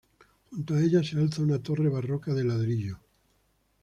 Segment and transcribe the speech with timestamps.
[0.49, 2.97] Junto a ella se alza una torre barroca de ladrillo.